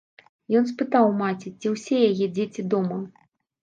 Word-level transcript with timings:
Ён 0.59 0.65
спытаў 0.71 1.05
у 1.11 1.13
маці, 1.21 1.53
ці 1.59 1.77
ўсе 1.77 2.03
яе 2.09 2.33
дзеці 2.35 2.71
дома. 2.77 3.03